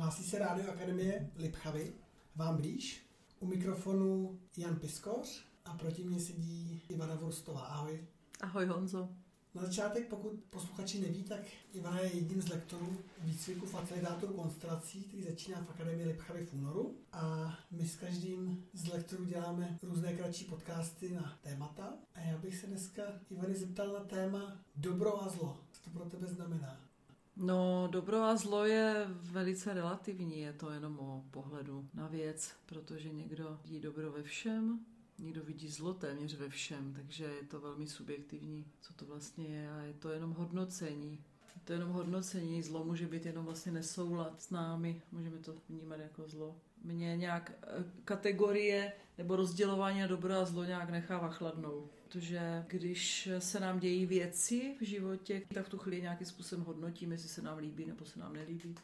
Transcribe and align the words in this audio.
Hlásí 0.00 0.24
se 0.24 0.38
Rádio 0.38 0.70
Akademie 0.70 1.30
Lipchavy, 1.36 1.92
vám 2.36 2.56
blíž. 2.56 3.06
U 3.40 3.46
mikrofonu 3.46 4.38
Jan 4.56 4.76
Piskoř 4.76 5.44
a 5.64 5.74
proti 5.74 6.04
mě 6.04 6.20
sedí 6.20 6.82
Ivana 6.88 7.14
Vorstová. 7.14 7.60
Ahoj. 7.60 8.04
Ahoj 8.40 8.66
Honzo. 8.66 9.08
Na 9.54 9.62
začátek, 9.62 10.08
pokud 10.08 10.32
posluchači 10.50 11.00
neví, 11.00 11.22
tak 11.22 11.40
Ivana 11.72 12.00
je 12.00 12.16
jedním 12.16 12.42
z 12.42 12.48
lektorů 12.48 12.98
výcviku 13.18 13.66
facilitátorů 13.66 14.34
konstelací, 14.34 15.02
který 15.02 15.22
začíná 15.22 15.64
v 15.64 15.70
Akademii 15.70 16.06
Lipchavy 16.06 16.46
v 16.46 16.54
únoru. 16.54 16.96
A 17.12 17.54
my 17.70 17.88
s 17.88 17.96
každým 17.96 18.64
z 18.72 18.88
lektorů 18.88 19.24
děláme 19.24 19.78
různé 19.82 20.12
kratší 20.12 20.44
podcasty 20.44 21.14
na 21.14 21.38
témata. 21.42 21.92
A 22.14 22.20
já 22.20 22.38
bych 22.38 22.56
se 22.56 22.66
dneska 22.66 23.02
Ivany 23.30 23.54
zeptal 23.54 23.92
na 23.92 24.00
téma 24.00 24.60
dobro 24.76 25.22
a 25.22 25.28
zlo. 25.28 25.60
Co 25.72 25.82
to 25.82 25.90
pro 25.90 26.04
tebe 26.04 26.26
znamená? 26.26 26.89
No, 27.36 27.88
dobro 27.90 28.22
a 28.22 28.36
zlo 28.36 28.64
je 28.64 29.06
velice 29.08 29.74
relativní, 29.74 30.40
je 30.40 30.52
to 30.52 30.70
jenom 30.70 30.98
o 30.98 31.24
pohledu 31.30 31.88
na 31.94 32.08
věc, 32.08 32.52
protože 32.66 33.12
někdo 33.12 33.58
vidí 33.62 33.80
dobro 33.80 34.12
ve 34.12 34.22
všem, 34.22 34.86
někdo 35.18 35.44
vidí 35.44 35.68
zlo 35.68 35.94
téměř 35.94 36.34
ve 36.34 36.48
všem, 36.48 36.94
takže 36.94 37.24
je 37.24 37.46
to 37.46 37.60
velmi 37.60 37.86
subjektivní, 37.86 38.66
co 38.80 38.94
to 38.94 39.06
vlastně 39.06 39.46
je 39.46 39.70
a 39.72 39.82
je 39.82 39.94
to 39.94 40.08
jenom 40.08 40.32
hodnocení. 40.32 41.24
Je 41.60 41.66
to 41.66 41.72
jenom 41.72 41.90
hodnocení, 41.90 42.62
zlo 42.62 42.84
může 42.84 43.06
být 43.06 43.26
jenom 43.26 43.44
vlastně 43.44 43.72
nesoulad 43.72 44.42
s 44.42 44.50
námi, 44.50 45.02
můžeme 45.12 45.38
to 45.38 45.54
vnímat 45.68 46.00
jako 46.00 46.28
zlo. 46.28 46.56
Mě 46.84 47.16
nějak 47.16 47.52
eh, 47.62 47.84
kategorie 48.04 48.92
nebo 49.18 49.36
rozdělování 49.36 50.00
na 50.00 50.06
dobro 50.06 50.34
a 50.34 50.44
zlo 50.44 50.64
nějak 50.64 50.90
nechává 50.90 51.30
chladnou. 51.30 51.88
Protože 52.08 52.64
když 52.68 53.28
se 53.38 53.60
nám 53.60 53.80
dějí 53.80 54.06
věci 54.06 54.76
v 54.80 54.84
životě, 54.84 55.42
tak 55.54 55.66
v 55.66 55.68
tu 55.68 55.78
chvíli 55.78 56.02
nějakým 56.02 56.26
způsobem 56.26 56.64
hodnotíme, 56.64 57.14
jestli 57.14 57.28
se 57.28 57.42
nám 57.42 57.58
líbí 57.58 57.86
nebo 57.86 58.04
se 58.04 58.18
nám 58.20 58.32
nelíbí. 58.32 58.74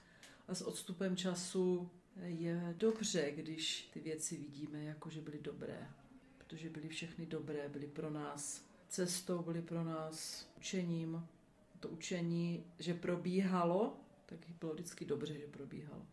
A 0.48 0.54
s 0.54 0.62
odstupem 0.62 1.16
času 1.16 1.90
je 2.22 2.74
dobře, 2.78 3.30
když 3.30 3.90
ty 3.92 4.00
věci 4.00 4.36
vidíme 4.36 4.84
jako, 4.84 5.10
že 5.10 5.20
byly 5.20 5.38
dobré. 5.42 5.88
Protože 6.38 6.70
byly 6.70 6.88
všechny 6.88 7.26
dobré, 7.26 7.68
byly 7.68 7.86
pro 7.86 8.10
nás 8.10 8.62
cestou, 8.88 9.42
byly 9.42 9.62
pro 9.62 9.84
nás 9.84 10.46
učením. 10.56 11.26
To 11.80 11.88
učení, 11.88 12.64
že 12.78 12.94
probíhalo, 12.94 14.00
tak 14.26 14.38
bylo 14.60 14.74
vždycky 14.74 15.04
dobře, 15.04 15.34
že 15.34 15.46
probíhalo. 15.46 16.06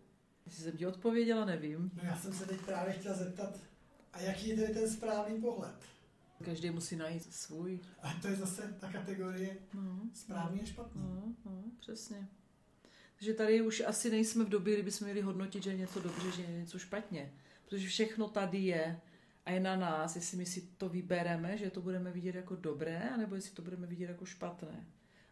Jestli 0.46 0.64
jsem 0.64 0.78
ti 0.78 0.88
odpověděla, 0.88 1.46
nevím. 1.46 1.92
No 1.94 2.04
já 2.04 2.18
jsem 2.18 2.34
se 2.34 2.46
teď 2.46 2.62
právě 2.62 2.94
chtěla 2.94 3.16
zeptat, 3.16 3.60
a 4.14 4.20
jaký 4.20 4.50
je 4.50 4.56
tedy 4.56 4.74
ten 4.74 4.90
správný 4.90 5.42
pohled? 5.42 5.76
Každý 6.46 6.70
musí 6.70 6.96
najít 6.96 7.34
svůj. 7.34 7.80
A 8.02 8.14
to 8.22 8.28
je 8.28 8.36
zase 8.36 8.76
ta 8.80 8.92
kategorie 8.92 9.58
no, 9.74 10.02
správný 10.14 10.62
a 10.62 10.66
špatný. 10.66 11.02
No, 11.02 11.36
no, 11.46 11.64
přesně. 11.80 12.28
Takže 13.16 13.34
tady 13.34 13.62
už 13.62 13.84
asi 13.88 14.10
nejsme 14.10 14.44
v 14.44 14.50
době, 14.50 14.74
kdy 14.74 14.84
bychom 14.84 15.06
měli 15.06 15.22
hodnotit, 15.22 15.64
že 15.64 15.70
je 15.70 15.78
něco 15.78 16.00
dobře, 16.00 16.32
že 16.32 16.42
je 16.42 16.60
něco 16.60 16.80
špatně. 16.80 17.34
Protože 17.66 17.88
všechno 17.88 18.30
tady 18.30 18.58
je 18.58 19.00
a 19.46 19.52
je 19.52 19.60
na 19.60 19.76
nás, 19.76 20.16
jestli 20.16 20.38
my 20.38 20.46
si 20.46 20.62
to 20.62 20.90
vybereme, 20.90 21.58
že 21.58 21.70
to 21.70 21.82
budeme 21.82 22.12
vidět 22.12 22.36
jako 22.36 22.56
dobré, 22.56 23.10
anebo 23.10 23.36
jestli 23.36 23.52
to 23.52 23.62
budeme 23.62 23.88
vidět 23.88 24.10
jako 24.10 24.26
špatné. 24.26 24.86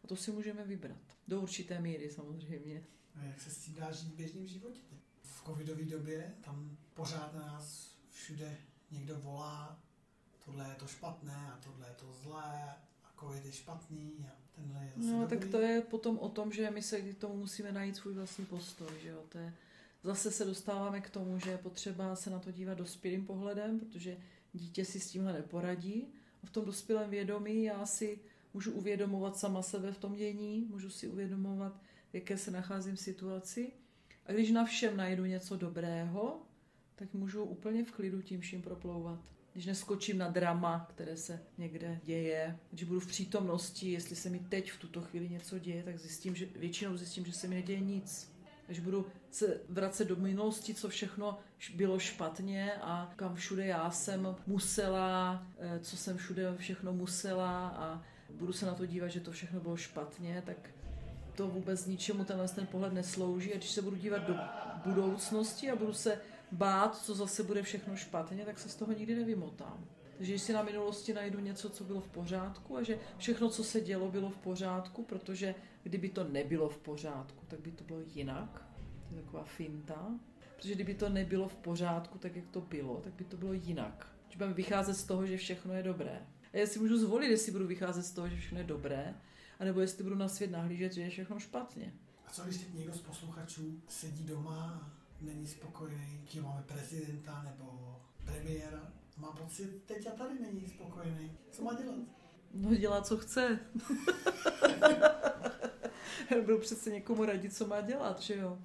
A 0.04 0.08
to 0.08 0.16
si 0.16 0.32
můžeme 0.32 0.64
vybrat. 0.64 0.98
Do 1.28 1.42
určité 1.42 1.80
míry 1.82 2.10
samozřejmě. 2.10 2.84
A 3.16 3.24
jak 3.24 3.42
se 3.42 3.50
s 3.50 3.58
tím 3.58 3.74
dá 3.76 3.92
žít 3.92 4.08
v 4.08 4.16
běžném 4.16 4.48
životě? 4.48 4.82
V 5.24 5.46
covidové 5.46 5.84
době 5.86 6.34
tam 6.42 6.78
pořád 6.94 7.34
na 7.34 7.40
nás 7.40 7.96
všude 8.12 8.58
někdo 8.92 9.16
volá, 9.20 9.80
tohle 10.46 10.70
je 10.70 10.76
to 10.76 10.88
špatné 10.88 11.52
a 11.54 11.60
tohle 11.64 11.88
je 11.88 11.94
to 11.94 12.14
zlé 12.24 12.70
a 13.04 13.14
covid 13.20 13.46
je 13.46 13.52
špatný 13.52 14.26
a 14.28 14.36
tenhle 14.56 14.84
je 14.84 14.94
zase 14.98 15.12
No, 15.12 15.22
dobrý. 15.22 15.40
tak 15.40 15.50
to 15.50 15.58
je 15.62 15.82
potom 15.82 16.20
o 16.20 16.30
tom, 16.30 16.52
že 16.52 16.72
my 16.72 16.82
se 16.82 17.02
k 17.02 17.18
tomu 17.18 17.36
musíme 17.38 17.72
najít 17.72 17.96
svůj 17.96 18.14
vlastní 18.14 18.46
postoj, 18.46 18.88
že 19.02 19.08
jo, 19.10 19.24
to 19.30 19.38
je, 19.38 19.54
zase 20.04 20.32
se 20.32 20.46
dostáváme 20.46 21.02
k 21.02 21.10
tomu, 21.10 21.40
že 21.40 21.50
je 21.52 21.58
potřeba 21.58 22.16
se 22.16 22.30
na 22.30 22.40
to 22.40 22.52
dívat 22.52 22.78
dospělým 22.78 23.26
pohledem, 23.26 23.80
protože 23.80 24.18
dítě 24.54 24.86
si 24.86 25.00
s 25.00 25.12
tímhle 25.12 25.34
neporadí. 25.34 26.08
A 26.44 26.46
v 26.46 26.50
tom 26.50 26.66
dospělém 26.66 27.10
vědomí 27.10 27.64
já 27.64 27.86
si 27.86 28.20
můžu 28.54 28.72
uvědomovat 28.72 29.38
sama 29.38 29.62
sebe 29.62 29.92
v 29.92 29.98
tom 29.98 30.16
dění, 30.16 30.66
můžu 30.70 30.90
si 30.90 31.08
uvědomovat, 31.08 31.82
v 32.12 32.16
jaké 32.16 32.38
se 32.38 32.52
nacházím 32.52 32.96
v 32.96 33.00
situaci. 33.00 33.72
A 34.26 34.32
když 34.32 34.52
na 34.52 34.66
všem 34.66 34.98
najdu 34.98 35.26
něco 35.26 35.58
dobrého, 35.58 36.42
tak 36.96 37.14
můžu 37.14 37.44
úplně 37.44 37.86
v 37.86 37.92
klidu 37.92 38.22
tím 38.22 38.42
vším 38.42 38.62
proplouvat. 38.62 39.20
Když 39.54 39.66
neskočím 39.66 40.18
na 40.18 40.28
drama, 40.28 40.88
které 40.90 41.18
se 41.18 41.44
někde 41.58 42.00
děje, 42.04 42.60
když 42.72 42.84
budu 42.84 43.00
v 43.00 43.08
přítomnosti, 43.08 43.92
jestli 43.92 44.16
se 44.16 44.30
mi 44.30 44.40
teď 44.40 44.72
v 44.72 44.78
tuto 44.78 45.02
chvíli 45.02 45.30
něco 45.30 45.60
děje, 45.60 45.84
tak 45.84 45.98
zjistím, 45.98 46.36
že 46.36 46.46
většinou 46.46 46.98
zjistím, 46.98 47.26
že 47.26 47.34
se 47.34 47.48
mi 47.48 47.56
neděje 47.56 47.80
nic. 47.80 48.32
Když 48.66 48.80
budu 48.80 49.06
se 49.32 49.62
vracet 49.70 50.08
do 50.08 50.16
minulosti, 50.16 50.74
co 50.74 50.90
všechno 50.90 51.40
bylo 51.76 52.00
špatně 52.00 52.74
a 52.74 53.14
kam 53.16 53.36
všude 53.36 53.66
já 53.66 53.92
jsem 53.92 54.36
musela, 54.48 55.48
eh, 55.60 55.80
co 55.80 55.98
jsem 55.98 56.18
všude 56.18 56.56
všechno 56.58 56.94
musela 56.94 57.68
a 57.68 58.04
budu 58.40 58.54
se 58.54 58.66
na 58.66 58.74
to 58.74 58.86
dívat, 58.86 59.08
že 59.08 59.20
to 59.20 59.32
všechno 59.32 59.60
bylo 59.60 59.78
špatně, 59.78 60.44
tak 60.46 60.58
to 61.36 61.48
vůbec 61.48 61.86
ničemu 61.86 62.26
tenhle 62.26 62.48
ten 62.48 62.68
pohled 62.68 62.94
neslouží. 62.94 63.54
A 63.54 63.58
když 63.58 63.72
se 63.72 63.82
budu 63.82 63.96
dívat 63.96 64.28
do 64.28 64.36
budoucnosti 64.86 65.72
a 65.72 65.76
budu 65.76 65.94
se 65.94 66.22
bát, 66.52 66.96
co 66.98 67.16
zase 67.16 67.44
bude 67.44 67.64
všechno 67.64 67.96
špatně, 67.96 68.46
tak 68.46 68.60
se 68.60 68.70
z 68.70 68.76
toho 68.76 68.94
nikdy 68.94 69.16
nevymotám. 69.16 69.86
Takže 70.18 70.34
když 70.34 70.42
si 70.42 70.54
na 70.54 70.64
minulosti 70.64 71.14
najdu 71.14 71.40
něco, 71.40 71.70
co 71.70 71.84
bylo 71.84 72.02
v 72.02 72.08
pořádku 72.08 72.78
a 72.78 72.84
že 72.84 73.00
všechno, 73.18 73.50
co 73.50 73.64
se 73.64 73.82
dělo, 73.82 74.12
bylo 74.12 74.30
v 74.30 74.38
pořádku, 74.38 75.04
protože 75.04 75.56
kdyby 75.84 76.10
to 76.10 76.24
nebylo 76.24 76.70
v 76.70 76.78
pořádku, 76.78 77.46
tak 77.48 77.60
by 77.60 77.72
to 77.72 77.84
bylo 77.84 78.00
jinak. 78.16 78.66
To 79.10 79.16
je 79.16 79.22
taková 79.22 79.44
finta. 79.44 80.12
Protože 80.56 80.76
kdyby 80.76 80.94
to 80.94 81.10
nebylo 81.10 81.48
v 81.48 81.56
pořádku, 81.56 82.18
tak 82.18 82.36
jak 82.36 82.48
to 82.48 82.62
bylo, 82.62 83.02
tak 83.04 83.14
by 83.14 83.24
to 83.24 83.38
bylo 83.38 83.54
jinak. 83.54 84.08
Že 84.30 84.38
budeme 84.38 84.54
vycházet 84.54 84.94
z 84.94 85.04
toho, 85.04 85.26
že 85.26 85.38
všechno 85.38 85.74
je 85.74 85.84
dobré. 85.84 86.22
A 86.54 86.58
já 86.58 86.68
si 86.68 86.80
můžu 86.80 86.98
zvolit, 86.98 87.28
jestli 87.28 87.52
budu 87.52 87.68
vycházet 87.68 88.04
z 88.04 88.12
toho, 88.12 88.30
že 88.30 88.38
všechno 88.38 88.58
je 88.58 88.64
dobré, 88.64 89.16
anebo 89.60 89.80
jestli 89.80 90.04
budu 90.04 90.16
na 90.16 90.28
svět 90.28 90.52
nahlížet, 90.52 90.94
že 90.94 91.02
je 91.02 91.10
všechno 91.10 91.40
špatně. 91.40 91.94
A 92.26 92.32
co 92.32 92.44
když 92.44 92.58
teď 92.58 92.74
někdo 92.74 92.94
z 92.94 93.02
posluchačů 93.02 93.82
sedí 93.88 94.24
doma 94.24 94.82
a 94.84 95.02
není 95.22 95.48
spokojený, 95.48 96.22
že 96.30 96.42
máme 96.42 96.64
prezidenta 96.68 97.44
nebo 97.44 97.96
premiéra, 98.26 98.94
má 99.18 99.32
pocit, 99.32 99.84
teď 99.86 100.08
a 100.08 100.12
tady 100.12 100.40
není 100.40 100.68
spokojený. 100.68 101.32
Co 101.52 101.64
má 101.64 101.74
dělat? 101.74 101.96
No 102.54 102.76
dělá, 102.76 103.02
co 103.02 103.18
chce. 103.18 103.60
Budu 106.46 106.58
přece 106.58 106.90
někomu 106.90 107.26
radit, 107.26 107.56
co 107.56 107.68
má 107.68 107.82
dělat, 107.82 108.22
že 108.22 108.36
jo. 108.36 108.60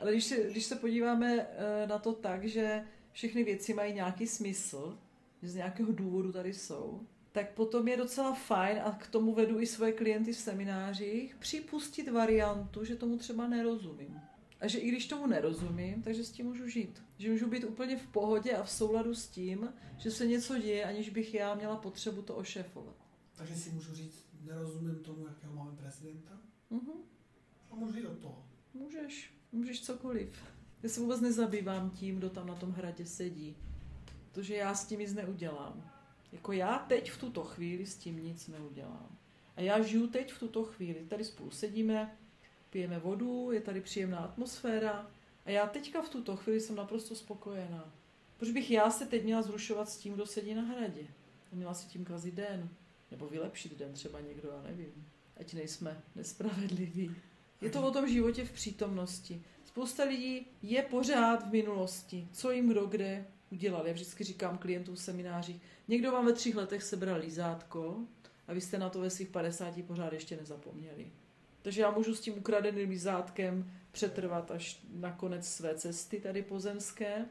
Ale 0.00 0.12
když 0.12 0.24
se, 0.24 0.36
když 0.50 0.64
se 0.64 0.76
podíváme 0.76 1.40
eh, 1.40 1.86
na 1.86 1.98
to 1.98 2.12
tak, 2.12 2.44
že 2.44 2.84
všechny 3.12 3.44
věci 3.44 3.74
mají 3.74 3.94
nějaký 3.94 4.26
smysl, 4.26 4.98
že 5.42 5.48
z 5.48 5.54
nějakého 5.54 5.92
důvodu 5.92 6.32
tady 6.32 6.54
jsou, 6.54 7.06
tak 7.32 7.54
potom 7.54 7.88
je 7.88 7.96
docela 7.96 8.34
fajn, 8.34 8.78
a 8.84 8.92
k 8.92 9.06
tomu 9.06 9.34
vedu 9.34 9.60
i 9.60 9.66
svoje 9.66 9.92
klienty 9.92 10.32
v 10.32 10.36
seminářích, 10.36 11.36
připustit 11.36 12.08
variantu, 12.08 12.84
že 12.84 12.96
tomu 12.96 13.18
třeba 13.18 13.48
nerozumím. 13.48 14.20
A 14.60 14.68
že 14.68 14.78
i 14.78 14.88
když 14.88 15.06
tomu 15.06 15.26
nerozumím, 15.26 16.02
takže 16.02 16.24
s 16.24 16.30
tím 16.30 16.46
můžu 16.46 16.68
žít. 16.68 17.02
Že 17.18 17.30
můžu 17.30 17.46
být 17.46 17.64
úplně 17.64 17.96
v 17.96 18.06
pohodě 18.06 18.52
a 18.52 18.62
v 18.62 18.70
souladu 18.70 19.14
s 19.14 19.28
tím, 19.28 19.72
že 19.98 20.10
se 20.10 20.26
něco 20.26 20.58
děje, 20.58 20.84
aniž 20.84 21.10
bych 21.10 21.34
já 21.34 21.54
měla 21.54 21.76
potřebu 21.76 22.22
to 22.22 22.36
ošefovat. 22.36 22.96
Takže 23.36 23.54
si 23.54 23.70
můžu 23.70 23.94
říct, 23.94 24.26
nerozumím 24.44 24.96
tomu, 24.96 25.26
jakého 25.26 25.54
máme 25.54 25.76
prezidenta? 25.76 26.38
Mhm. 26.70 26.92
A 27.70 27.74
můžu 27.74 27.98
jít 27.98 28.06
od 28.06 28.18
toho. 28.18 28.46
Můžeš, 28.74 29.34
můžeš 29.52 29.82
cokoliv. 29.82 30.42
Já 30.82 30.88
se 30.88 31.00
vůbec 31.00 31.20
nezabývám 31.20 31.90
tím, 31.90 32.16
kdo 32.16 32.30
tam 32.30 32.46
na 32.46 32.54
tom 32.54 32.72
hradě 32.72 33.06
sedí. 33.06 33.56
Protože 34.30 34.54
já 34.54 34.74
s 34.74 34.86
tím 34.86 35.00
nic 35.00 35.14
neudělám. 35.14 35.92
Jako 36.32 36.52
já 36.52 36.78
teď 36.78 37.10
v 37.10 37.18
tuto 37.18 37.44
chvíli 37.44 37.86
s 37.86 37.96
tím 37.96 38.24
nic 38.24 38.48
neudělám. 38.48 39.18
A 39.56 39.60
já 39.60 39.82
žiju 39.82 40.06
teď 40.06 40.32
v 40.32 40.38
tuto 40.38 40.64
chvíli. 40.64 41.06
Tady 41.08 41.24
spolu 41.24 41.50
sedíme, 41.50 42.16
pijeme 42.70 42.98
vodu, 42.98 43.52
je 43.52 43.60
tady 43.60 43.80
příjemná 43.80 44.18
atmosféra 44.18 45.10
a 45.44 45.50
já 45.50 45.66
teďka 45.66 46.02
v 46.02 46.08
tuto 46.08 46.36
chvíli 46.36 46.60
jsem 46.60 46.76
naprosto 46.76 47.14
spokojená. 47.14 47.92
Proč 48.36 48.50
bych 48.50 48.70
já 48.70 48.90
se 48.90 49.06
teď 49.06 49.24
měla 49.24 49.42
zrušovat 49.42 49.88
s 49.88 49.96
tím, 49.96 50.14
kdo 50.14 50.26
sedí 50.26 50.54
na 50.54 50.62
hradě? 50.62 51.02
A 51.52 51.56
měla 51.56 51.74
si 51.74 51.86
tím 51.86 52.04
kazit 52.04 52.34
den. 52.34 52.68
Nebo 53.10 53.28
vylepšit 53.28 53.78
den 53.78 53.92
třeba 53.92 54.20
někdo, 54.20 54.48
já 54.48 54.62
nevím. 54.62 55.06
Ať 55.36 55.54
nejsme 55.54 56.02
nespravedliví. 56.14 57.16
Je 57.60 57.70
to 57.70 57.82
o 57.82 57.90
tom 57.90 58.08
životě 58.08 58.44
v 58.44 58.52
přítomnosti. 58.52 59.42
Spousta 59.64 60.04
lidí 60.04 60.46
je 60.62 60.82
pořád 60.82 61.48
v 61.48 61.52
minulosti. 61.52 62.28
Co 62.32 62.50
jim 62.50 62.68
kdo 62.68 62.86
kde 62.86 63.26
udělal. 63.52 63.86
Já 63.86 63.92
vždycky 63.92 64.24
říkám 64.24 64.58
klientům 64.58 64.94
v 64.94 65.00
seminářích, 65.00 65.62
někdo 65.88 66.12
vám 66.12 66.26
ve 66.26 66.32
třích 66.32 66.56
letech 66.56 66.82
sebral 66.82 67.20
lízátko 67.20 67.98
a 68.48 68.52
vy 68.52 68.60
jste 68.60 68.78
na 68.78 68.90
to 68.90 69.00
ve 69.00 69.10
svých 69.10 69.28
50 69.28 69.84
pořád 69.86 70.12
ještě 70.12 70.36
nezapomněli. 70.36 71.10
Takže 71.62 71.80
já 71.80 71.90
můžu 71.90 72.14
s 72.14 72.20
tím 72.20 72.38
ukradeným 72.38 72.90
lízátkem 72.90 73.72
přetrvat 73.92 74.50
až 74.50 74.80
na 74.92 75.12
konec 75.12 75.48
své 75.48 75.74
cesty 75.74 76.20
tady 76.20 76.42
pozemské, 76.42 77.26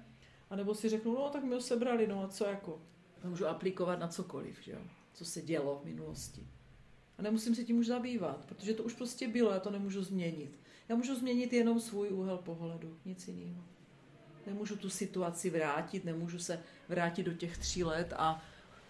anebo 0.50 0.76
si 0.76 0.90
řeknu, 0.90 1.14
no 1.14 1.30
tak 1.30 1.44
mi 1.44 1.56
ho 1.56 1.62
sebrali, 1.62 2.08
no 2.08 2.24
a 2.24 2.28
co 2.28 2.46
jako. 2.46 2.82
A 3.24 3.28
můžu 3.28 3.48
aplikovat 3.48 4.00
na 4.00 4.08
cokoliv, 4.08 4.64
že 4.64 4.72
jo? 4.72 4.82
co 5.14 5.26
se 5.26 5.42
dělo 5.42 5.80
v 5.84 5.86
minulosti. 5.86 6.48
A 7.18 7.22
nemusím 7.22 7.56
se 7.56 7.64
tím 7.64 7.78
už 7.78 7.88
zabývat, 7.88 8.46
protože 8.46 8.74
to 8.74 8.84
už 8.84 8.94
prostě 8.94 9.28
bylo, 9.28 9.52
já 9.52 9.60
to 9.60 9.72
nemůžu 9.72 10.04
změnit. 10.04 10.60
Já 10.90 10.96
můžu 10.96 11.16
změnit 11.16 11.54
jenom 11.54 11.80
svůj 11.80 12.10
úhel 12.10 12.38
pohledu, 12.38 12.98
nic 13.06 13.28
jiného. 13.28 13.64
Nemůžu 14.46 14.76
tu 14.76 14.90
situaci 14.90 15.50
vrátit, 15.50 16.06
nemůžu 16.06 16.40
se 16.40 16.60
vrátit 16.90 17.24
do 17.24 17.34
těch 17.34 17.58
tří 17.58 17.84
let 17.84 18.14
a 18.18 18.44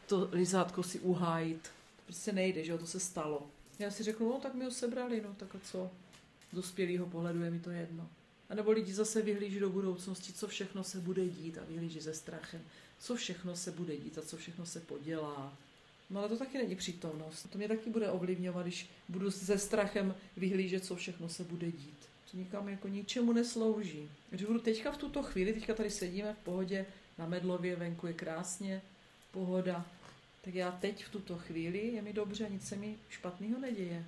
to 0.08 0.30
lizátko 0.32 0.84
si 0.84 1.00
uhájit. 1.00 1.70
Prostě 2.06 2.32
nejde, 2.32 2.64
že 2.64 2.72
jo, 2.72 2.78
to 2.78 2.88
se 2.88 3.00
stalo. 3.00 3.48
Já 3.80 3.92
si 3.92 4.04
řeknu, 4.04 4.30
no 4.30 4.40
tak 4.40 4.54
mi 4.54 4.66
ho 4.66 4.72
sebrali, 4.72 5.22
no 5.22 5.36
tak 5.38 5.56
a 5.56 5.60
co? 5.60 5.92
Z 6.52 6.56
dospělého 6.56 7.06
pohledu 7.06 7.42
je 7.42 7.52
mi 7.52 7.60
to 7.60 7.70
jedno. 7.70 8.10
A 8.50 8.56
nebo 8.56 8.72
lidi 8.72 8.94
zase 8.94 9.22
vyhlíží 9.22 9.60
do 9.60 9.70
budoucnosti, 9.70 10.34
co 10.34 10.48
všechno 10.48 10.84
se 10.84 11.00
bude 11.00 11.28
dít 11.28 11.58
a 11.58 11.64
vyhlíží 11.68 12.00
ze 12.00 12.14
strachem, 12.14 12.62
co 13.00 13.16
všechno 13.16 13.56
se 13.56 13.72
bude 13.72 13.98
dít 13.98 14.18
a 14.18 14.22
co 14.22 14.38
všechno 14.38 14.66
se 14.66 14.80
podělá. 14.80 15.58
No 16.10 16.20
ale 16.20 16.30
to 16.30 16.38
taky 16.38 16.58
není 16.58 16.76
přítomnost. 16.76 17.48
To 17.52 17.58
mě 17.58 17.68
taky 17.68 17.90
bude 17.90 18.10
ovlivňovat, 18.10 18.66
když 18.66 18.90
budu 19.10 19.32
se 19.32 19.58
strachem 19.58 20.16
vyhlížet, 20.38 20.86
co 20.86 20.96
všechno 20.96 21.30
se 21.30 21.44
bude 21.44 21.72
dít. 21.72 22.11
To 22.32 22.38
nikam 22.38 22.70
jako 22.70 22.88
ničemu 22.88 23.34
neslouží. 23.34 24.10
Když 24.30 24.44
budu 24.44 24.60
teďka 24.60 24.92
v 24.92 24.98
tuto 24.98 25.24
chvíli, 25.24 25.54
teďka 25.54 25.74
tady 25.74 25.90
sedíme 25.90 26.34
v 26.34 26.44
pohodě 26.44 26.86
na 27.18 27.26
Medlově, 27.26 27.76
venku 27.76 28.08
je 28.08 28.14
krásně, 28.14 28.82
pohoda, 29.32 29.86
tak 30.42 30.56
já 30.56 30.72
teď 30.72 31.06
v 31.06 31.10
tuto 31.10 31.38
chvíli 31.38 31.88
je 31.88 32.02
mi 32.02 32.14
dobře, 32.14 32.48
nic 32.50 32.68
se 32.68 32.76
mi 32.76 32.98
špatného 33.10 33.60
neděje. 33.60 34.06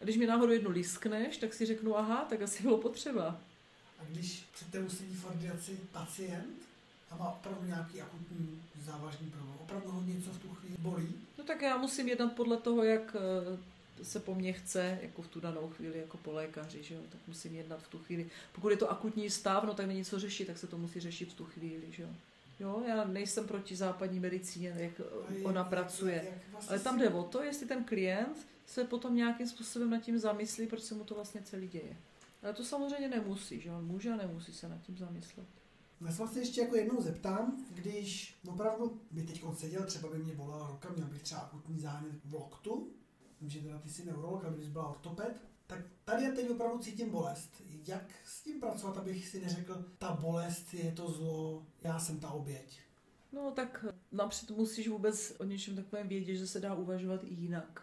A 0.00 0.04
když 0.04 0.16
mi 0.16 0.26
náhodou 0.26 0.52
jednu 0.52 0.70
liskneš, 0.70 1.36
tak 1.36 1.54
si 1.54 1.66
řeknu, 1.66 1.96
aha, 1.96 2.26
tak 2.30 2.42
asi 2.42 2.62
bylo 2.62 2.78
potřeba. 2.78 3.40
A 3.98 4.04
když 4.08 4.44
před 4.54 4.70
tebou 4.70 4.88
sedí 4.88 5.14
v 5.14 5.26
ordinaci 5.26 5.78
pacient 5.92 6.56
a 7.10 7.16
má 7.16 7.28
opravdu 7.28 7.66
nějaký 7.66 8.00
akutní 8.00 8.62
závažný 8.84 9.30
problém, 9.30 9.56
opravdu 9.60 9.90
ho 9.90 10.02
něco 10.02 10.30
v 10.30 10.38
tu 10.38 10.48
chvíli 10.48 10.76
bolí, 10.78 11.14
No 11.38 11.44
tak 11.44 11.62
já 11.62 11.76
musím 11.76 12.08
jednat 12.08 12.32
podle 12.32 12.56
toho, 12.56 12.84
jak 12.84 13.16
eh, 13.16 13.58
se 14.02 14.20
po 14.20 14.34
mně 14.34 14.52
chce, 14.52 14.98
jako 15.02 15.22
v 15.22 15.28
tu 15.28 15.40
danou 15.40 15.68
chvíli, 15.68 15.98
jako 15.98 16.16
po 16.16 16.32
lékaři, 16.32 16.82
že 16.82 16.94
jo? 16.94 17.00
tak 17.10 17.20
musím 17.26 17.54
jednat 17.54 17.82
v 17.82 17.88
tu 17.88 17.98
chvíli. 17.98 18.30
Pokud 18.52 18.68
je 18.68 18.76
to 18.76 18.90
akutní 18.90 19.30
stav, 19.30 19.64
no 19.64 19.74
tak 19.74 19.86
není 19.86 20.04
co 20.04 20.18
řešit, 20.18 20.44
tak 20.44 20.58
se 20.58 20.66
to 20.66 20.78
musí 20.78 21.00
řešit 21.00 21.32
v 21.32 21.34
tu 21.34 21.44
chvíli, 21.44 21.84
že 21.90 22.02
jo. 22.02 22.08
Jo, 22.60 22.82
já 22.88 23.04
nejsem 23.04 23.46
proti 23.46 23.76
západní 23.76 24.20
medicíně, 24.20 24.74
jak 24.76 25.00
ona 25.42 25.64
pracuje. 25.64 26.42
vlastně 26.50 26.70
Ale 26.70 26.78
tam 26.78 26.98
jde 26.98 27.10
o 27.10 27.22
to, 27.22 27.42
jestli 27.42 27.66
ten 27.66 27.84
klient 27.84 28.46
se 28.66 28.84
potom 28.84 29.16
nějakým 29.16 29.48
způsobem 29.48 29.90
nad 29.90 29.98
tím 29.98 30.18
zamyslí, 30.18 30.66
proč 30.66 30.82
se 30.82 30.94
mu 30.94 31.04
to 31.04 31.14
vlastně 31.14 31.42
celý 31.42 31.68
děje. 31.68 31.96
Ale 32.42 32.52
to 32.52 32.64
samozřejmě 32.64 33.08
nemusí, 33.08 33.60
že 33.60 33.70
on 33.70 33.86
může 33.86 34.10
a 34.10 34.16
nemusí 34.16 34.52
se 34.52 34.68
nad 34.68 34.82
tím 34.82 34.98
zamyslet. 34.98 35.46
Já 36.00 36.12
se 36.12 36.18
vlastně 36.18 36.42
ještě 36.42 36.60
jako 36.60 36.76
jednou 36.76 37.02
zeptám, 37.02 37.66
když 37.70 38.34
opravdu 38.48 39.00
by 39.10 39.22
teď 39.22 39.44
seděl, 39.54 39.84
třeba 39.84 40.08
by 40.08 40.18
mě 40.18 40.34
bolela 40.34 40.68
ruka, 40.68 40.88
měl 40.96 41.06
bych 41.06 41.22
třeba 41.22 41.40
akutní 41.40 41.80
zánět 41.80 42.12
v 42.24 42.34
loktu, 42.34 42.88
vím, 43.42 43.50
že 43.50 43.60
teda 43.60 43.78
ty 43.78 43.88
jsi 43.88 44.06
neurolog, 44.06 44.44
když 44.56 44.68
byla 44.68 44.88
ortoped, 44.88 45.42
tak 45.66 45.78
tady 46.04 46.24
já 46.24 46.32
teď 46.32 46.50
opravdu 46.50 46.78
cítím 46.78 47.10
bolest. 47.10 47.62
Jak 47.86 48.10
s 48.24 48.42
tím 48.42 48.60
pracovat, 48.60 48.96
abych 48.96 49.28
si 49.28 49.40
neřekl, 49.40 49.84
ta 49.98 50.18
bolest 50.20 50.74
je 50.74 50.92
to 50.92 51.10
zlo, 51.10 51.66
já 51.82 51.98
jsem 51.98 52.20
ta 52.20 52.30
oběť. 52.30 52.80
No 53.32 53.50
tak 53.50 53.84
napřed 54.12 54.50
musíš 54.50 54.88
vůbec 54.88 55.34
o 55.38 55.44
něčem 55.44 55.76
takovém 55.76 56.08
vědět, 56.08 56.36
že 56.36 56.46
se 56.46 56.60
dá 56.60 56.74
uvažovat 56.74 57.24
i 57.24 57.34
jinak. 57.34 57.82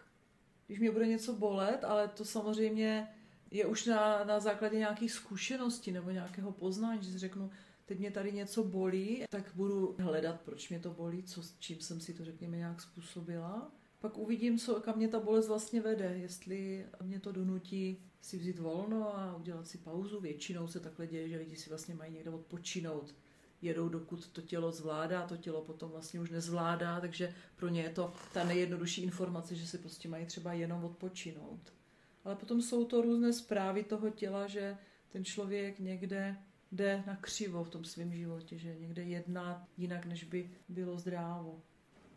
Když 0.66 0.78
mě 0.80 0.90
bude 0.90 1.06
něco 1.06 1.32
bolet, 1.36 1.84
ale 1.84 2.08
to 2.08 2.24
samozřejmě 2.24 3.08
je 3.50 3.66
už 3.66 3.86
na, 3.86 4.24
na 4.24 4.40
základě 4.40 4.78
nějakých 4.78 5.12
zkušeností 5.12 5.92
nebo 5.92 6.10
nějakého 6.10 6.52
poznání, 6.52 7.02
že 7.02 7.12
si 7.12 7.18
řeknu, 7.18 7.50
teď 7.86 7.98
mě 7.98 8.10
tady 8.10 8.32
něco 8.32 8.64
bolí, 8.64 9.24
tak 9.30 9.52
budu 9.54 9.96
hledat, 9.98 10.40
proč 10.40 10.68
mě 10.68 10.80
to 10.80 10.90
bolí, 10.90 11.22
co, 11.22 11.42
čím 11.58 11.80
jsem 11.80 12.00
si 12.00 12.14
to, 12.14 12.24
řekněme, 12.24 12.56
nějak 12.56 12.80
způsobila. 12.80 13.72
Pak 14.00 14.18
uvidím, 14.18 14.58
co, 14.58 14.80
kam 14.80 14.96
mě 14.96 15.08
ta 15.08 15.20
bolest 15.20 15.48
vlastně 15.48 15.80
vede, 15.80 16.16
jestli 16.16 16.86
mě 17.02 17.20
to 17.20 17.32
donutí 17.32 18.02
si 18.20 18.38
vzít 18.38 18.58
volno 18.58 19.18
a 19.18 19.36
udělat 19.36 19.68
si 19.68 19.78
pauzu. 19.78 20.20
Většinou 20.20 20.68
se 20.68 20.80
takhle 20.80 21.06
děje, 21.06 21.28
že 21.28 21.38
lidi 21.38 21.56
si 21.56 21.68
vlastně 21.68 21.94
mají 21.94 22.12
někde 22.12 22.30
odpočinout 22.30 23.14
jedou, 23.62 23.88
dokud 23.88 24.28
to 24.28 24.42
tělo 24.42 24.72
zvládá, 24.72 25.26
to 25.26 25.36
tělo 25.36 25.62
potom 25.62 25.90
vlastně 25.90 26.20
už 26.20 26.30
nezvládá, 26.30 27.00
takže 27.00 27.34
pro 27.56 27.68
ně 27.68 27.82
je 27.82 27.90
to 27.90 28.12
ta 28.32 28.44
nejjednodušší 28.44 29.02
informace, 29.02 29.54
že 29.54 29.66
si 29.66 29.78
prostě 29.78 30.08
mají 30.08 30.26
třeba 30.26 30.52
jenom 30.52 30.84
odpočinout. 30.84 31.72
Ale 32.24 32.36
potom 32.36 32.62
jsou 32.62 32.84
to 32.84 33.02
různé 33.02 33.32
zprávy 33.32 33.84
toho 33.84 34.10
těla, 34.10 34.46
že 34.46 34.78
ten 35.12 35.24
člověk 35.24 35.78
někde 35.78 36.36
jde 36.72 37.04
na 37.06 37.16
křivo 37.16 37.64
v 37.64 37.68
tom 37.68 37.84
svém 37.84 38.12
životě, 38.14 38.58
že 38.58 38.76
někde 38.80 39.02
jedná 39.02 39.68
jinak, 39.76 40.06
než 40.06 40.24
by 40.24 40.50
bylo 40.68 40.98
zdrávo. 40.98 41.62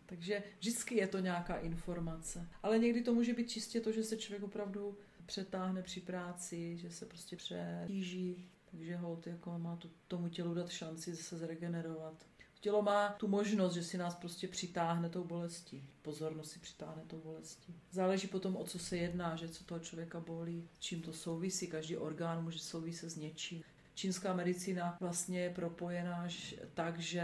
Takže 0.05 0.43
vždycky 0.59 0.95
je 0.95 1.07
to 1.07 1.19
nějaká 1.19 1.55
informace. 1.55 2.47
Ale 2.63 2.79
někdy 2.79 3.01
to 3.01 3.13
může 3.13 3.33
být 3.33 3.49
čistě 3.49 3.81
to, 3.81 3.91
že 3.91 4.03
se 4.03 4.17
člověk 4.17 4.43
opravdu 4.43 4.97
přetáhne 5.25 5.81
při 5.81 6.01
práci, 6.01 6.77
že 6.77 6.89
se 6.89 7.05
prostě 7.05 7.35
přetíží, 7.35 8.49
takže 8.71 8.95
hold 8.95 9.27
jako 9.27 9.59
má 9.59 9.75
tu, 9.75 9.89
tomu 10.07 10.29
tělu 10.29 10.53
dát 10.53 10.69
šanci 10.69 11.15
se 11.15 11.37
zregenerovat. 11.37 12.25
Tělo 12.59 12.81
má 12.81 13.09
tu 13.09 13.27
možnost, 13.27 13.73
že 13.73 13.83
si 13.83 13.97
nás 13.97 14.15
prostě 14.15 14.47
přitáhne 14.47 15.09
tou 15.09 15.23
bolestí. 15.23 15.89
Pozornost 16.01 16.51
si 16.51 16.59
přitáhne 16.59 17.03
tou 17.07 17.19
bolestí. 17.19 17.75
Záleží 17.91 18.27
potom, 18.27 18.55
o 18.55 18.63
co 18.63 18.79
se 18.79 18.97
jedná, 18.97 19.35
že 19.35 19.49
co 19.49 19.63
toho 19.63 19.79
člověka 19.79 20.19
bolí, 20.19 20.69
čím 20.79 21.01
to 21.01 21.13
souvisí. 21.13 21.67
Každý 21.67 21.97
orgán 21.97 22.43
může 22.43 22.59
souviset 22.59 23.09
s 23.09 23.15
něčím. 23.15 23.63
Čínská 23.95 24.33
medicína 24.33 24.97
vlastně 24.99 25.39
je 25.39 25.49
propojená 25.49 26.27
tak, 26.73 26.99
že 26.99 27.23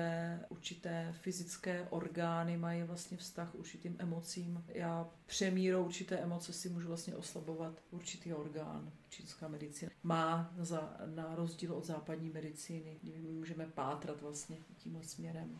určité 0.49 1.13
fyzické 1.21 1.87
orgány 1.89 2.57
mají 2.57 2.83
vlastně 2.83 3.17
vztah 3.17 3.51
k 3.51 3.55
určitým 3.55 3.95
emocím. 3.99 4.63
Já 4.67 5.09
přemírou 5.25 5.85
určité 5.85 6.17
emoce 6.17 6.53
si 6.53 6.69
můžu 6.69 6.87
vlastně 6.87 7.15
oslabovat 7.15 7.81
určitý 7.91 8.33
orgán. 8.33 8.91
Čínská 9.09 9.47
medicína 9.47 9.91
má 10.03 10.53
za, 10.57 10.97
na 11.05 11.35
rozdíl 11.35 11.73
od 11.73 11.85
západní 11.85 12.29
medicíny, 12.29 12.99
kdy 13.01 13.19
my 13.19 13.31
můžeme 13.31 13.65
pátrat 13.65 14.21
vlastně 14.21 14.57
tímhle 14.77 15.03
směrem. 15.03 15.59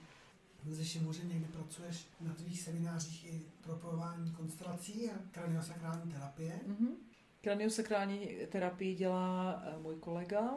Ze 0.65 0.85
Šimuře 0.85 1.23
někdy 1.23 1.45
pracuješ 1.45 2.07
na 2.21 2.33
tvých 2.33 2.61
seminářích 2.61 3.25
i 3.25 3.41
propojování 3.63 4.31
konstelací 4.31 5.09
a 5.11 5.13
kraniosakrální 5.31 6.11
terapie. 6.11 6.59
Mm-hmm. 6.67 6.94
Kraniosakrální 7.41 8.27
terapii 8.50 8.95
dělá 8.95 9.63
eh, 9.65 9.77
můj 9.77 9.95
kolega, 9.95 10.53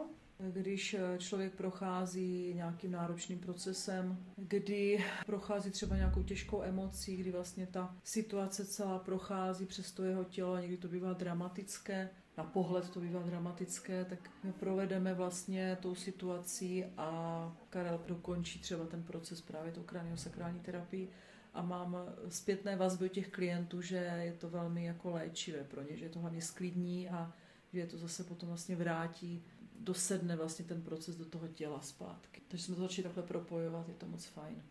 když 0.51 0.95
eh, 0.95 1.19
člověk 1.19 1.55
prochází 1.55 2.55
nějakým 2.55 2.91
náročným 2.93 3.39
procesem, 3.39 4.19
kdy 4.37 5.05
prochází 5.27 5.71
třeba 5.71 5.97
nějakou 5.97 6.23
těžkou 6.23 6.63
emocí, 6.63 7.17
kdy 7.17 7.31
vlastně 7.31 7.67
ta 7.67 7.97
situace 8.05 8.65
celá 8.65 8.99
prochází 8.99 9.67
přes 9.67 9.93
to 9.93 10.05
jeho 10.05 10.25
tělo 10.25 10.59
někdy 10.59 10.77
to 10.77 10.89
bývá 10.89 11.13
dramatické, 11.13 12.11
na 12.39 12.45
pohled 12.45 12.91
to 12.91 13.01
bývá 13.01 13.23
dramatické, 13.23 14.05
tak 14.05 14.31
my 14.45 14.53
provedeme 14.53 15.15
vlastně 15.15 15.79
tou 15.81 15.95
situací 15.95 16.85
a 16.97 17.57
Karel 17.71 18.01
dokončí 18.07 18.59
třeba 18.59 18.87
ten 18.87 19.03
proces 19.03 19.41
právě 19.41 19.73
tou 19.73 19.83
kraniosakrální 19.83 20.61
terapii. 20.61 21.09
A 21.55 21.63
mám 21.63 21.97
zpětné 22.29 22.77
vazby 22.77 23.05
od 23.05 23.13
těch 23.13 23.29
klientů, 23.29 23.83
že 23.83 23.97
je 23.97 24.33
to 24.33 24.51
velmi 24.51 24.85
jako 24.85 25.11
léčivé 25.11 25.65
pro 25.65 25.83
ně, 25.83 25.97
že 25.97 26.05
je 26.05 26.09
to 26.09 26.19
hlavně 26.19 26.43
sklidní 26.43 27.09
a 27.09 27.33
že 27.73 27.79
je 27.79 27.87
to 27.87 27.99
zase 27.99 28.25
potom 28.25 28.49
vlastně 28.49 28.77
vrátí, 28.77 29.45
dosedne 29.85 30.37
vlastně 30.37 30.65
ten 30.65 30.83
proces 30.83 31.17
do 31.17 31.25
toho 31.25 31.49
těla 31.49 31.81
zpátky. 31.81 32.43
Takže 32.49 32.65
jsme 32.65 32.75
to 32.75 32.83
začali 32.83 33.03
takhle 33.03 33.23
propojovat, 33.23 33.89
je 33.89 33.95
to 33.95 34.07
moc 34.07 34.25
fajn. 34.25 34.63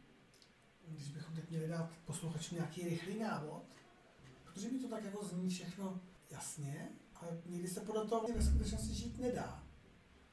Když 0.87 1.07
bychom 1.07 1.35
teď 1.35 1.49
měli 1.49 1.67
dát 1.67 1.91
posluchačům 2.05 2.57
nějaký 2.57 2.89
rychlý 2.89 3.19
návod, 3.19 3.63
protože 4.43 4.71
mi 4.71 4.79
to 4.79 4.87
tak 4.87 5.03
jako 5.03 5.25
zní 5.25 5.49
všechno 5.49 6.01
jasně, 6.29 6.89
ale 7.15 7.41
někdy 7.45 7.67
se 7.67 7.79
podle 7.79 8.07
toho 8.07 8.27
ve 8.27 8.43
skutečnosti 8.43 8.93
žít 8.93 9.19
nedá. 9.19 9.63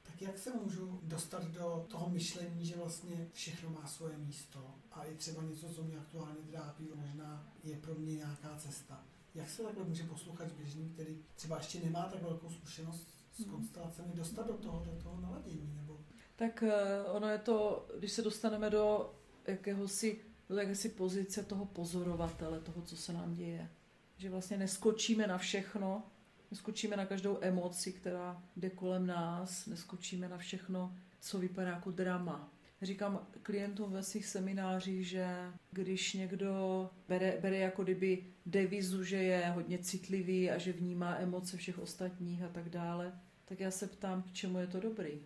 Tak 0.03 0.23
jak 0.23 0.39
se 0.39 0.55
můžu 0.55 1.01
dostat 1.03 1.45
do 1.45 1.87
toho 1.89 2.09
myšlení, 2.09 2.67
že 2.67 2.77
vlastně 2.77 3.29
všechno 3.33 3.71
má 3.71 3.87
svoje 3.87 4.19
místo 4.19 4.75
a 4.93 5.05
i 5.05 5.15
třeba 5.15 5.43
něco, 5.43 5.69
co 5.69 5.83
mě 5.83 5.99
aktuálně 5.99 6.43
trápí, 6.51 6.89
možná 6.95 7.53
je 7.65 7.77
pro 7.77 7.95
mě 7.95 8.15
nějaká 8.15 8.57
cesta. 8.57 9.05
Jak 9.35 9.51
se 9.51 9.63
takhle 9.63 9.85
může 9.85 10.03
posluchač 10.03 10.53
běžný, 10.53 10.89
který 10.89 11.19
třeba 11.35 11.57
ještě 11.57 11.81
nemá 11.81 12.03
tak 12.03 12.23
velkou 12.23 12.51
zkušenost 12.51 13.18
s 13.39 13.45
konstelacemi, 13.45 14.09
dostat 14.15 14.47
do 14.47 14.55
toho, 14.55 14.83
do 14.85 15.03
toho 15.03 15.21
naladění? 15.21 15.75
Nebo 15.77 16.01
Tak 16.37 16.63
eh, 16.63 17.05
ono 17.05 17.29
je 17.29 17.39
to, 17.39 17.89
když 17.99 18.13
se 18.13 18.23
dostaneme 18.23 18.71
do 18.71 19.15
jakéhosi, 19.47 20.21
do 20.49 20.57
jakési 20.57 20.89
pozice 20.89 21.43
toho 21.43 21.65
pozorovatele, 21.65 22.61
toho, 22.61 22.83
co 22.83 22.97
se 22.97 23.13
nám 23.13 23.35
děje. 23.35 23.71
Že 24.17 24.31
vlastně 24.31 24.57
neskočíme 24.57 25.27
na 25.27 25.39
všechno, 25.39 26.03
neskočíme 26.51 26.97
na 26.97 27.07
každou 27.07 27.39
emoci, 27.41 27.93
která 27.93 28.43
jde 28.57 28.71
kolem 28.71 29.07
nás, 29.07 29.67
neskočíme 29.67 30.29
na 30.29 30.39
všechno, 30.39 30.97
co 31.21 31.39
vypadá 31.39 31.71
jako 31.71 31.91
drama. 31.91 32.53
Říkám 32.83 33.27
klientům 33.43 33.93
ve 33.93 34.03
svých 34.03 34.27
seminářích, 34.27 35.09
že 35.09 35.53
když 35.73 36.13
někdo 36.13 36.91
bere, 37.09 37.39
bere 37.43 37.59
jako 37.59 37.85
kdyby 37.85 38.27
devizu, 38.47 39.05
že 39.05 39.17
je 39.17 39.49
hodně 39.55 39.79
citlivý 39.79 40.51
a 40.51 40.59
že 40.59 40.73
vnímá 40.73 41.17
emoce 41.17 41.57
všech 41.57 41.79
ostatních 41.79 42.43
a 42.43 42.49
tak 42.49 42.69
dále, 42.69 43.13
tak 43.49 43.61
já 43.61 43.71
se 43.71 43.87
ptám, 43.87 44.23
k 44.23 44.33
čemu 44.33 44.59
je 44.59 44.67
to 44.67 44.81
dobrý. 44.81 45.21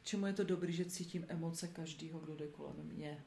K 0.00 0.04
čemu 0.04 0.26
je 0.26 0.32
to 0.32 0.44
dobrý, 0.44 0.72
že 0.72 0.84
cítím 0.84 1.24
emoce 1.28 1.68
každého, 1.68 2.18
kdo 2.18 2.36
jde 2.36 2.46
kolem 2.46 2.76
mě. 2.76 3.24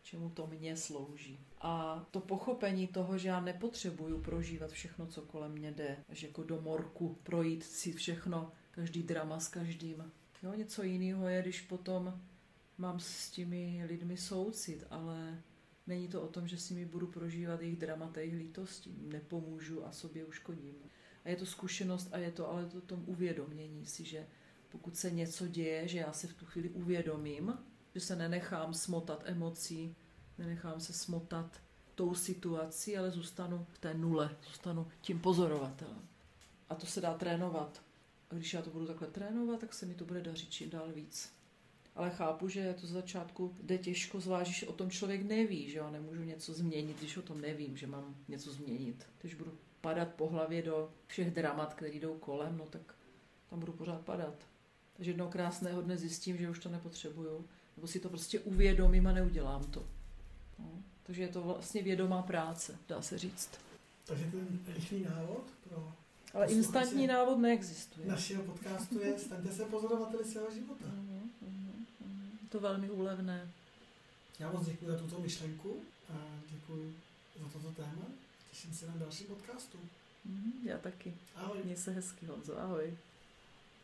K 0.00 0.04
čemu 0.04 0.30
to 0.30 0.46
mně 0.46 0.76
slouží. 0.76 1.38
A 1.60 2.04
to 2.10 2.20
pochopení 2.20 2.86
toho, 2.86 3.18
že 3.18 3.28
já 3.28 3.40
nepotřebuju 3.40 4.20
prožívat 4.20 4.70
všechno, 4.70 5.06
co 5.06 5.22
kolem 5.22 5.52
mě 5.52 5.70
jde, 5.72 5.96
že 6.08 6.26
jako 6.26 6.42
do 6.42 6.60
morku 6.60 7.18
projít 7.22 7.64
si 7.64 7.92
všechno 7.92 8.52
každý 8.70 9.02
drama 9.02 9.40
s 9.40 9.48
každým. 9.48 10.12
Jo, 10.42 10.54
něco 10.54 10.82
jiného 10.82 11.28
je, 11.28 11.42
když 11.42 11.60
potom 11.60 12.20
mám 12.78 13.00
s 13.00 13.30
těmi 13.30 13.84
lidmi 13.86 14.16
soucit, 14.16 14.84
ale 14.90 15.42
není 15.86 16.08
to 16.08 16.22
o 16.22 16.28
tom, 16.28 16.48
že 16.48 16.58
si 16.58 16.74
mi 16.74 16.84
budu 16.84 17.06
prožívat 17.06 17.60
jejich 17.60 17.78
dramata, 17.78 18.20
jejich 18.20 18.34
lítosti. 18.34 18.90
Nepomůžu 18.98 19.86
a 19.86 19.92
sobě 19.92 20.24
uškodím. 20.24 20.74
A 21.24 21.28
je 21.28 21.36
to 21.36 21.46
zkušenost 21.46 22.08
a 22.12 22.18
je 22.18 22.32
to 22.32 22.50
ale 22.50 22.66
to 22.66 22.80
tom 22.80 23.04
uvědomění 23.06 23.86
si, 23.86 24.04
že 24.04 24.26
pokud 24.68 24.96
se 24.96 25.10
něco 25.10 25.46
děje, 25.46 25.88
že 25.88 25.98
já 25.98 26.12
se 26.12 26.26
v 26.26 26.34
tu 26.34 26.46
chvíli 26.46 26.70
uvědomím, 26.70 27.58
že 27.94 28.00
se 28.00 28.16
nenechám 28.16 28.74
smotat 28.74 29.22
emocí, 29.26 29.96
nenechám 30.38 30.80
se 30.80 30.92
smotat 30.92 31.60
tou 31.94 32.14
situací, 32.14 32.96
ale 32.96 33.10
zůstanu 33.10 33.66
v 33.72 33.78
té 33.78 33.94
nule, 33.94 34.36
zůstanu 34.46 34.86
tím 35.00 35.20
pozorovatelem. 35.20 36.08
A 36.68 36.74
to 36.74 36.86
se 36.86 37.00
dá 37.00 37.14
trénovat. 37.14 37.82
A 38.30 38.34
když 38.34 38.54
já 38.54 38.62
to 38.62 38.70
budu 38.70 38.86
takhle 38.86 39.08
trénovat, 39.08 39.60
tak 39.60 39.74
se 39.74 39.86
mi 39.86 39.94
to 39.94 40.04
bude 40.04 40.20
dařit 40.20 40.50
čím 40.50 40.70
dál 40.70 40.92
víc. 40.92 41.32
Ale 41.94 42.10
chápu, 42.10 42.48
že 42.48 42.74
to 42.80 42.86
z 42.86 42.90
začátku 42.90 43.56
jde 43.62 43.78
těžko, 43.78 44.20
zvlášť, 44.20 44.50
že 44.50 44.66
o 44.66 44.72
tom 44.72 44.90
člověk 44.90 45.22
neví, 45.22 45.70
že 45.70 45.78
já 45.78 45.90
nemůžu 45.90 46.22
něco 46.22 46.52
změnit, 46.52 46.98
když 46.98 47.16
o 47.16 47.22
tom 47.22 47.40
nevím, 47.40 47.76
že 47.76 47.86
mám 47.86 48.16
něco 48.28 48.52
změnit. 48.52 49.06
Když 49.20 49.34
budu 49.34 49.58
padat 49.82 50.08
po 50.08 50.28
hlavě 50.28 50.62
do 50.62 50.90
všech 51.06 51.30
dramat, 51.30 51.74
které 51.74 51.90
jdou 51.90 52.14
kolem, 52.14 52.56
no 52.58 52.64
tak 52.66 52.94
tam 53.50 53.60
budu 53.60 53.72
pořád 53.72 54.00
padat. 54.00 54.34
Takže 54.96 55.10
jednoho 55.10 55.30
krásného 55.30 55.82
dne 55.82 55.96
zjistím, 55.96 56.36
že 56.36 56.50
už 56.50 56.58
to 56.58 56.68
nepotřebuju, 56.68 57.44
nebo 57.76 57.86
si 57.86 58.00
to 58.00 58.08
prostě 58.08 58.40
uvědomím 58.40 59.06
a 59.06 59.12
neudělám 59.12 59.64
to. 59.64 59.86
No, 60.58 60.70
takže 61.02 61.22
je 61.22 61.28
to 61.28 61.42
vlastně 61.42 61.82
vědomá 61.82 62.22
práce, 62.22 62.78
dá 62.88 63.02
se 63.02 63.18
říct. 63.18 63.50
Takže 64.06 64.24
ten 64.24 64.58
rychlý 64.74 65.04
návod 65.04 65.44
pro 65.68 65.92
ale 66.34 66.46
instantní 66.46 67.06
návod 67.06 67.38
neexistuje. 67.38 68.06
Našeho 68.06 68.42
podcastu 68.42 69.00
je 69.00 69.18
staňte 69.18 69.52
se 69.52 69.64
pozorovateli 69.64 70.24
svého 70.24 70.50
života. 70.54 70.84
Uh-huh, 70.84 71.20
uh-huh, 71.42 71.72
uh-huh. 72.06 72.48
To 72.48 72.60
velmi 72.60 72.90
úlevné. 72.90 73.50
Já 74.38 74.52
moc 74.52 74.66
děkuji 74.66 74.86
za 74.86 74.98
tuto 74.98 75.20
myšlenku 75.20 75.76
a 76.14 76.16
děkuji 76.50 76.94
za 77.40 77.48
toto 77.48 77.72
téma. 77.72 78.06
Těším 78.52 78.74
se 78.74 78.86
na 78.86 78.96
další 78.96 79.24
podcastu. 79.24 79.78
Uh-huh, 79.78 80.52
já 80.62 80.78
taky. 80.78 81.14
Ahoj. 81.34 81.58
Měj 81.64 81.76
se 81.76 81.90
hezky, 81.90 82.26
Honzo. 82.26 82.58
Ahoj. 82.58 82.98